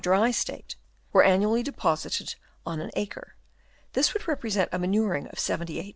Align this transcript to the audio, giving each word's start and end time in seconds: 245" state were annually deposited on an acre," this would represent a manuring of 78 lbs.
245" 0.03 0.35
state 0.35 0.75
were 1.13 1.21
annually 1.23 1.61
deposited 1.61 2.33
on 2.65 2.79
an 2.81 2.89
acre," 2.95 3.35
this 3.93 4.15
would 4.15 4.27
represent 4.27 4.67
a 4.71 4.79
manuring 4.79 5.27
of 5.31 5.37
78 5.37 5.79
lbs. 5.85 5.89